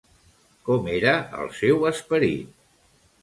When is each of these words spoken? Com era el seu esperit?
Com 0.69 0.87
era 0.93 1.11
el 1.43 1.53
seu 1.59 1.85
esperit? 1.91 2.57